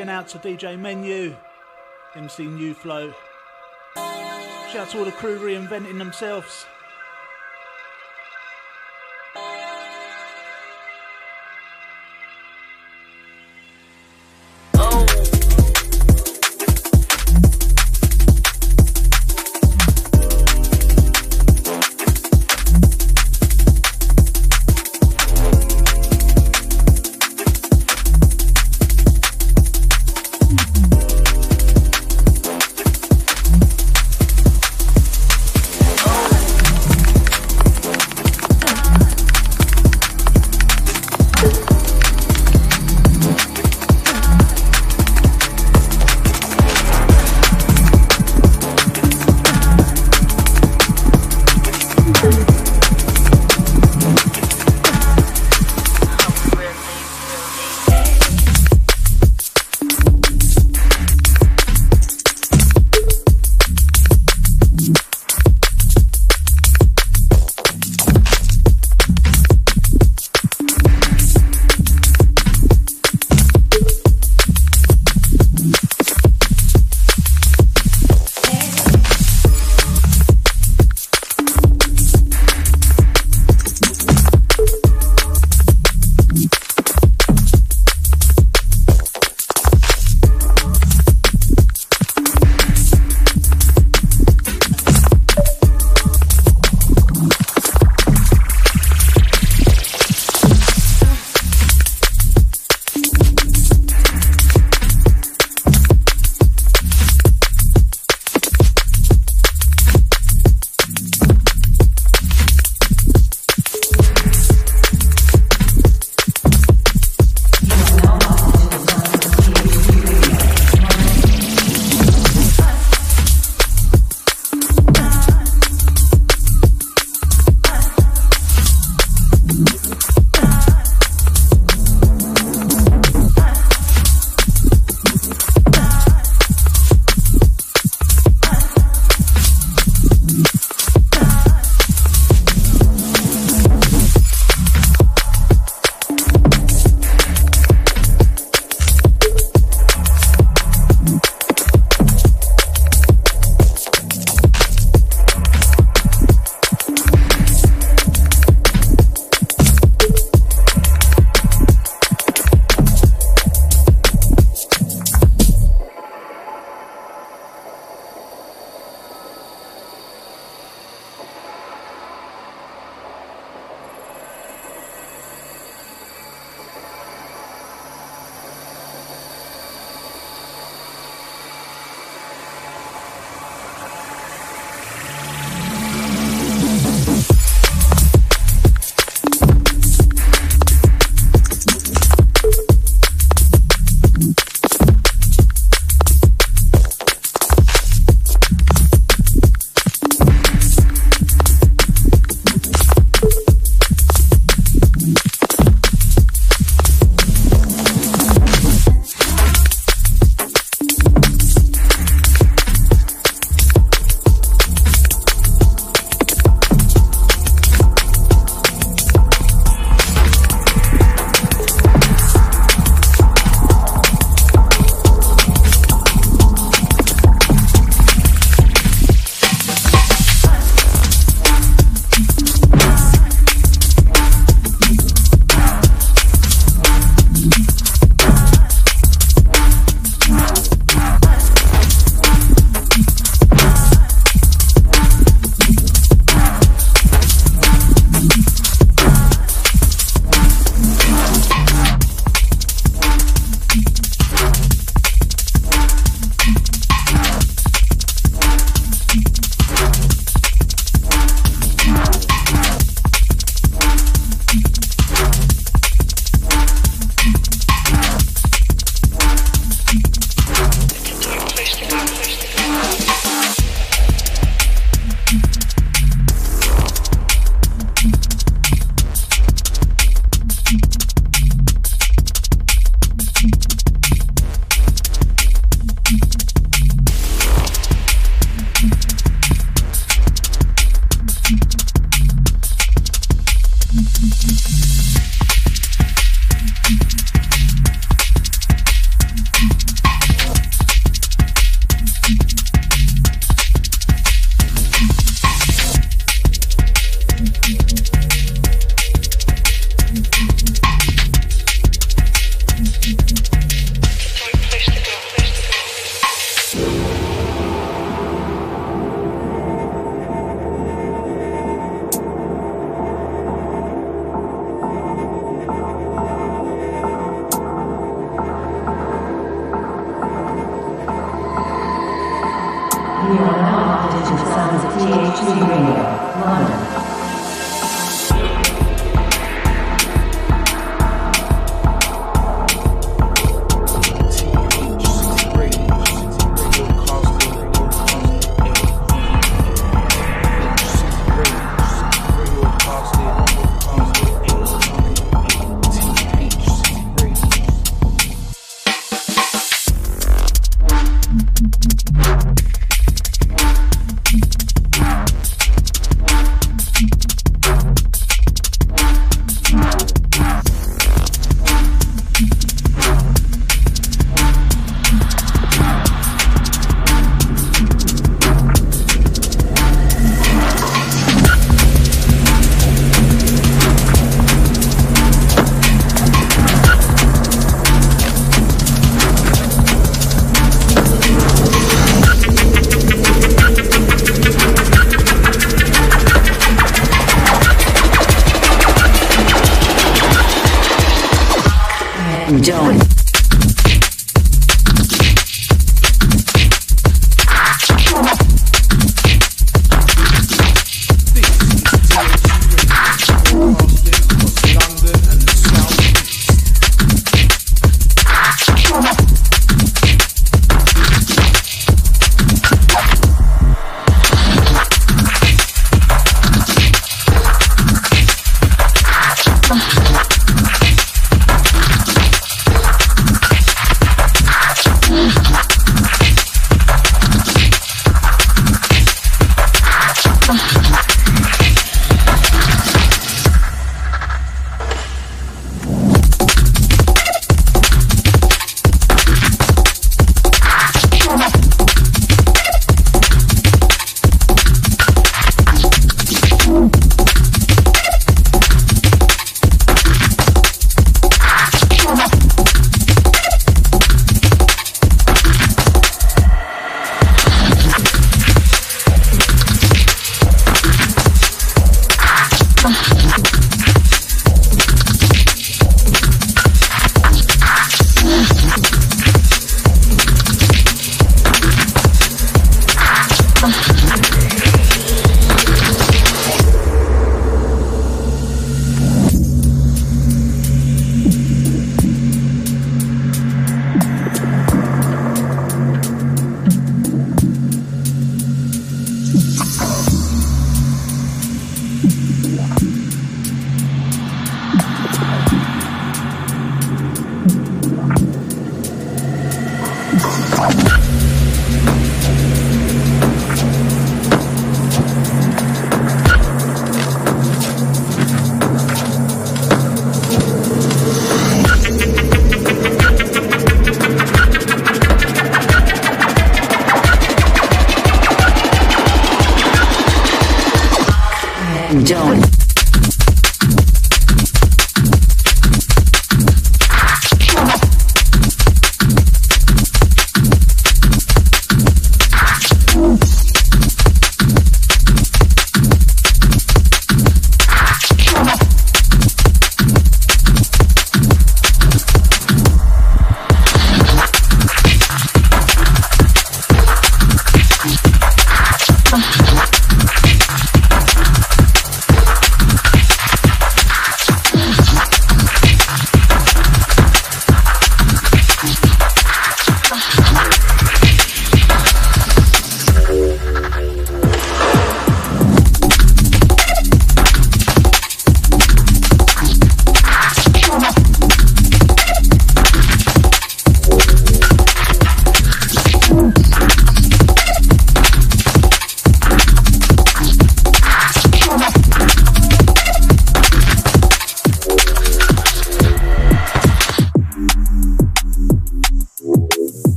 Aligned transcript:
going 0.00 0.08
out 0.08 0.28
to 0.28 0.38
DJ 0.38 0.78
Menu, 0.78 1.36
MC 2.14 2.46
New 2.46 2.72
Flow. 2.72 3.12
Shout 3.94 4.76
out 4.76 4.88
to 4.92 4.98
all 5.00 5.04
the 5.04 5.12
crew 5.12 5.38
reinventing 5.38 5.98
themselves. 5.98 6.64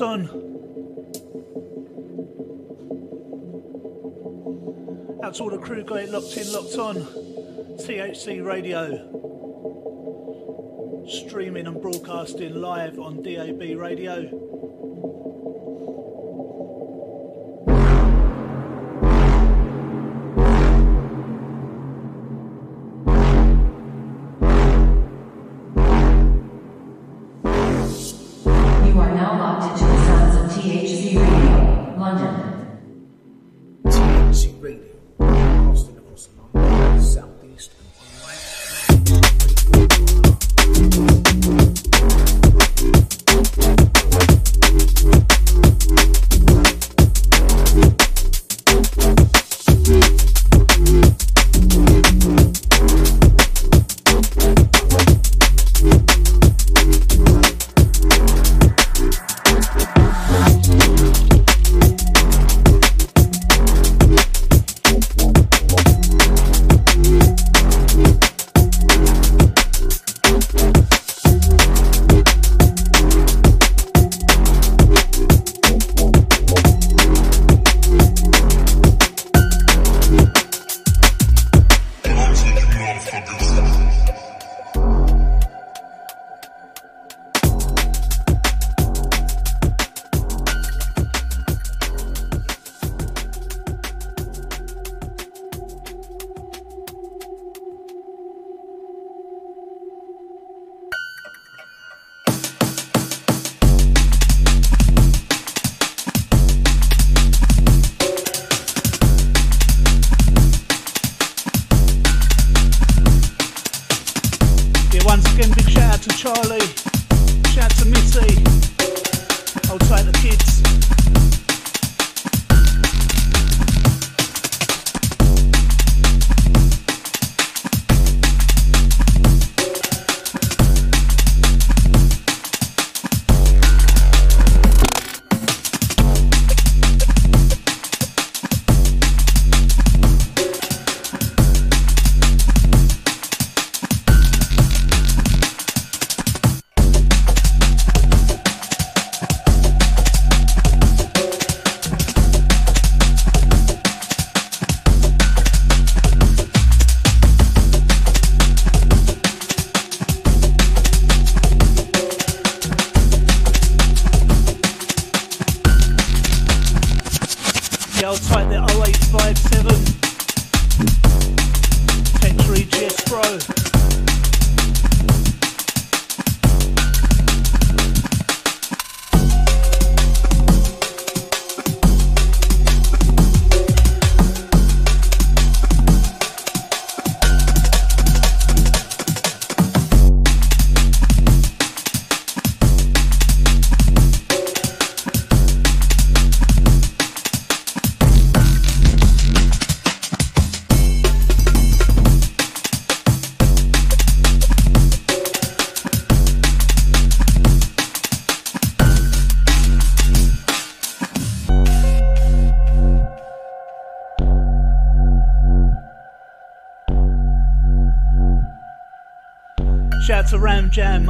On. 0.00 0.26
To 5.32 5.42
all 5.42 5.50
the 5.50 5.58
crew 5.58 5.82
got 5.82 5.98
it 6.00 6.10
locked 6.10 6.36
in, 6.36 6.52
locked 6.52 6.76
on. 6.76 6.96
THC 7.76 8.44
Radio. 8.44 9.08
Streaming 11.06 11.66
and 11.66 11.80
broadcasting 11.80 12.54
live 12.54 12.98
on 12.98 13.22
DAB 13.22 13.78
Radio. 13.78 14.22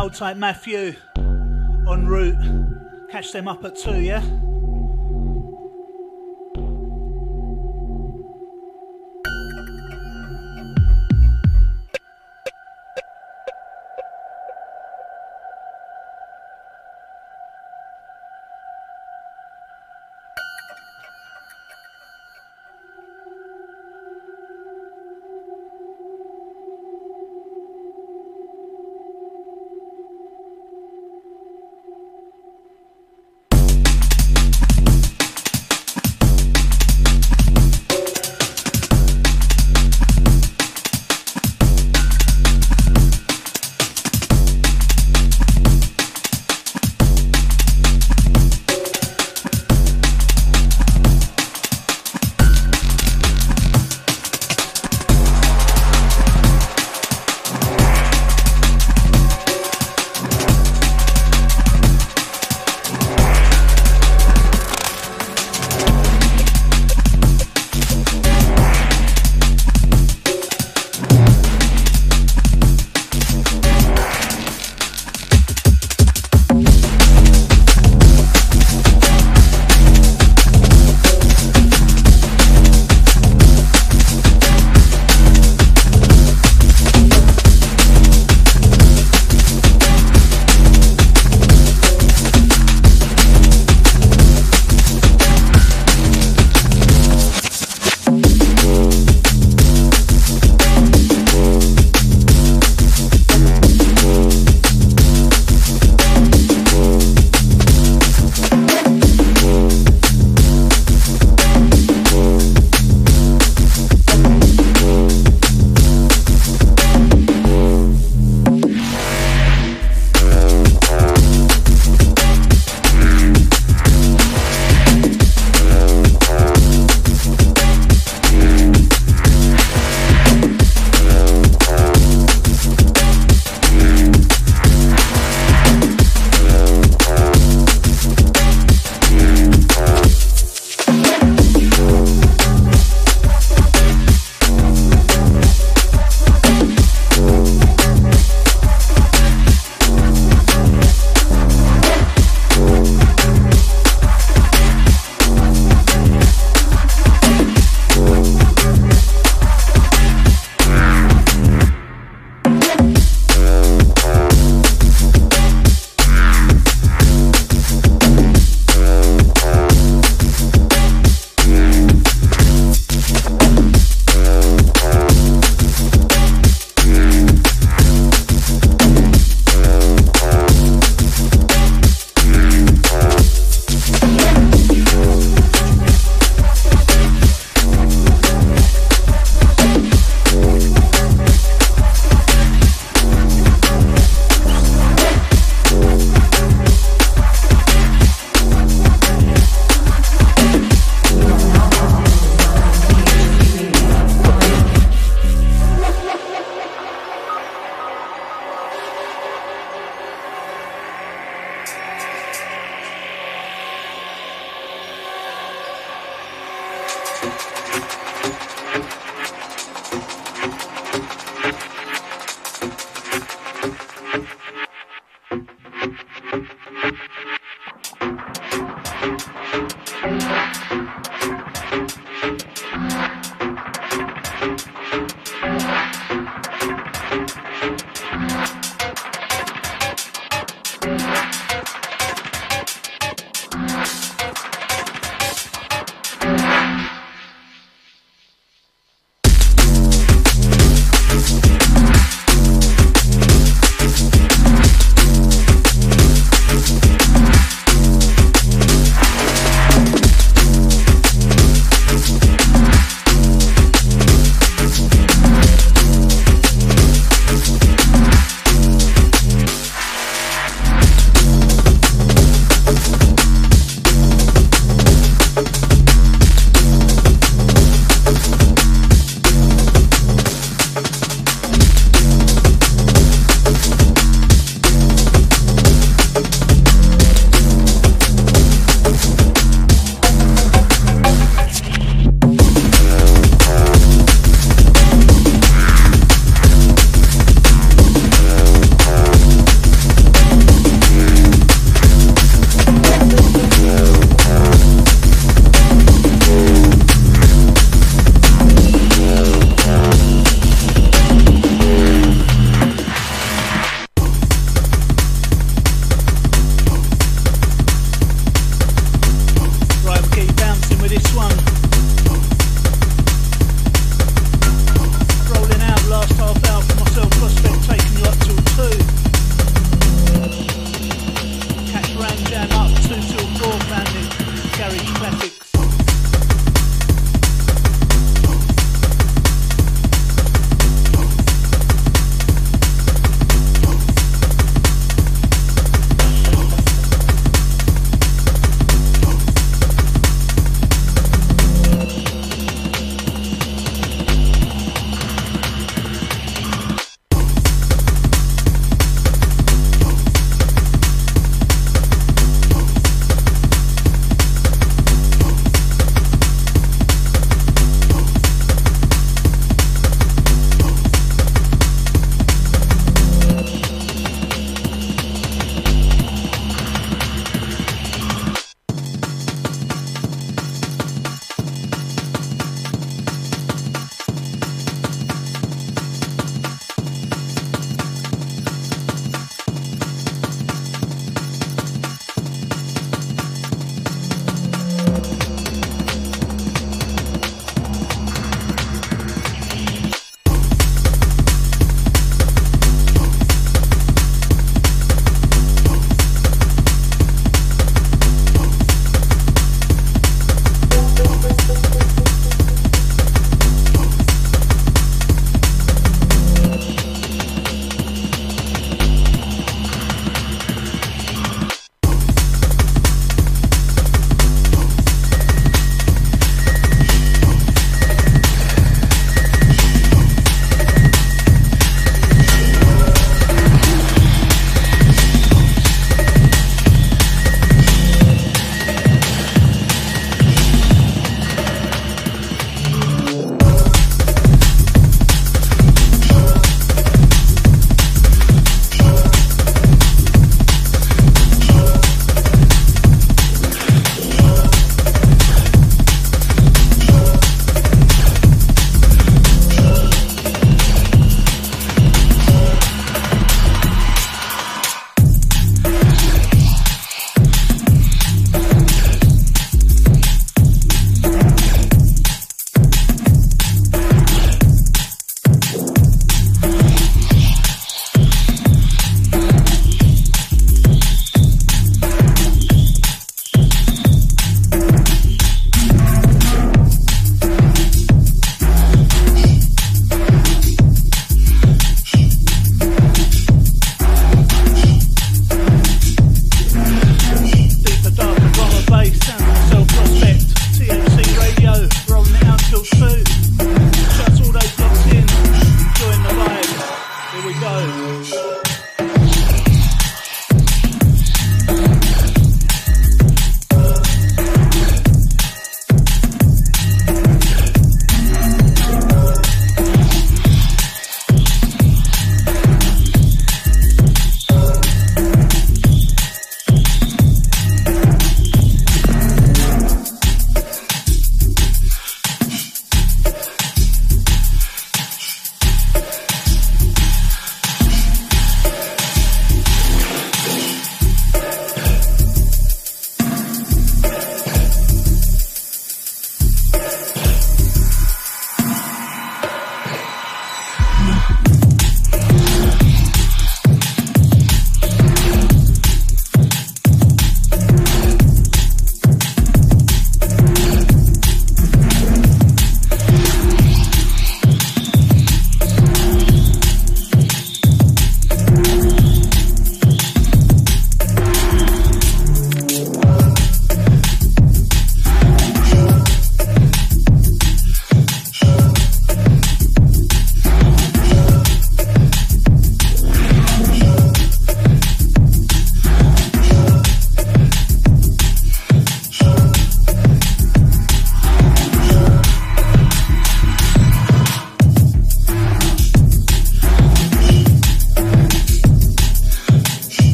Old 0.00 0.14
type 0.14 0.38
Matthew, 0.38 0.94
en 1.16 2.06
route. 2.06 2.38
Catch 3.10 3.32
them 3.32 3.46
up 3.46 3.64
at 3.66 3.76
two, 3.76 4.00
yeah? 4.00 4.22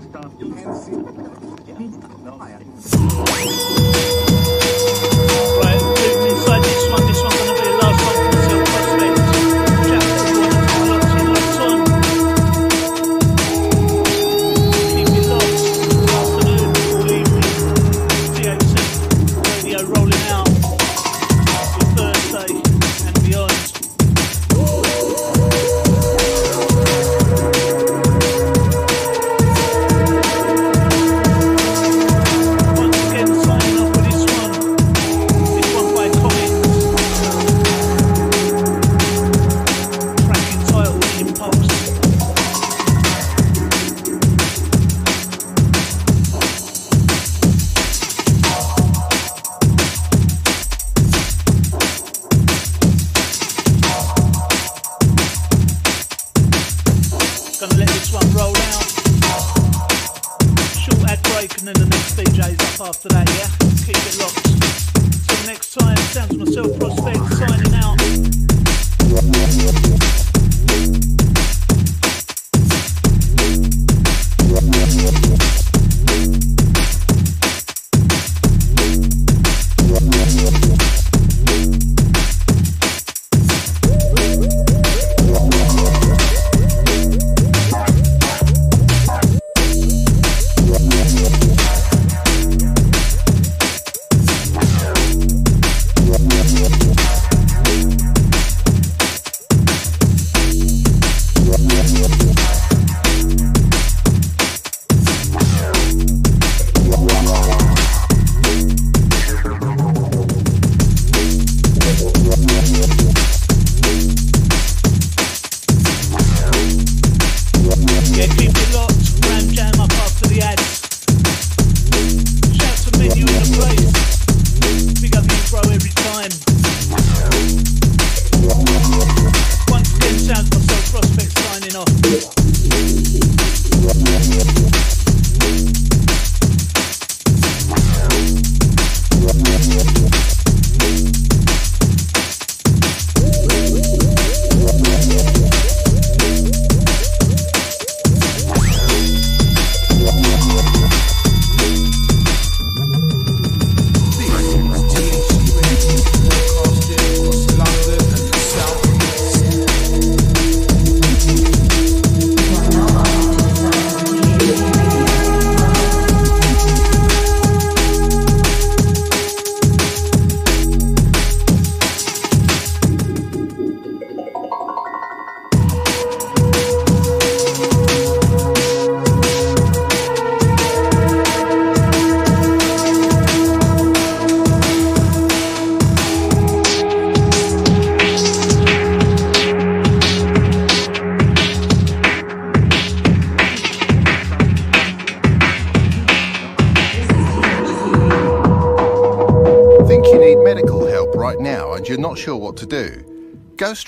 stuff. 0.00 0.32
You 0.38 0.54
can 0.54 0.74
see. 0.74 0.92
No, 2.24 2.38
I. 2.40 3.97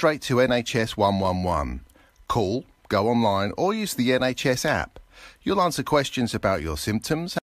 straight 0.01 0.23
to 0.23 0.37
NHS 0.37 0.97
111. 0.97 1.85
Call, 2.27 2.65
go 2.89 3.09
online, 3.09 3.53
or 3.59 3.75
use 3.75 3.93
the 3.93 4.09
NHS 4.09 4.65
app. 4.65 4.99
You'll 5.43 5.61
answer 5.61 5.83
questions 5.83 6.35
about 6.35 6.63
your 6.63 6.79
symptoms 6.79 7.37